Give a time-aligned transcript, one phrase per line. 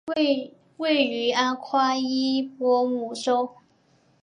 [0.79, 3.51] 位于阿夸伊博姆州。